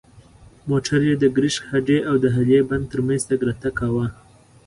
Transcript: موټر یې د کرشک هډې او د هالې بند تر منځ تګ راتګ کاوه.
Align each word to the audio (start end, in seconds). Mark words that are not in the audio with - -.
موټر 0.69 0.99
یې 1.09 1.15
د 1.19 1.23
کرشک 1.35 1.63
هډې 1.71 1.97
او 2.09 2.15
د 2.23 2.25
هالې 2.35 2.59
بند 2.69 2.85
تر 2.91 2.99
منځ 3.07 3.21
تګ 3.29 3.39
راتګ 3.47 3.73
کاوه. 3.79 4.05